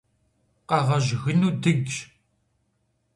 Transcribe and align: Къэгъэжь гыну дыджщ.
Къэгъэжь 0.69 1.11
гыну 1.21 1.49
дыджщ. 1.61 1.95